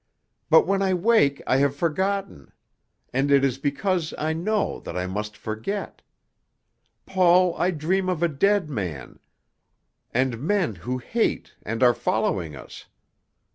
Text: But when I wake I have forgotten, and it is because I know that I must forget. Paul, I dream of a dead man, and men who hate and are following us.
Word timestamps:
But 0.49 0.65
when 0.65 0.81
I 0.81 0.95
wake 0.95 1.43
I 1.45 1.57
have 1.57 1.75
forgotten, 1.75 2.51
and 3.13 3.29
it 3.29 3.43
is 3.45 3.59
because 3.59 4.15
I 4.17 4.33
know 4.33 4.79
that 4.79 4.97
I 4.97 5.05
must 5.05 5.37
forget. 5.37 6.01
Paul, 7.05 7.55
I 7.55 7.69
dream 7.69 8.09
of 8.09 8.23
a 8.23 8.27
dead 8.27 8.67
man, 8.67 9.19
and 10.11 10.39
men 10.41 10.73
who 10.73 10.97
hate 10.97 11.53
and 11.61 11.83
are 11.83 11.93
following 11.93 12.55
us. 12.55 12.87